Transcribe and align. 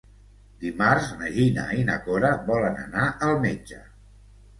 Dimarts 0.61 1.09
na 1.19 1.27
Gina 1.35 1.65
i 1.79 1.83
na 1.89 1.97
Cora 2.07 2.31
volen 2.47 2.81
anar 2.85 3.05
al 3.29 3.35
metge. 3.45 3.83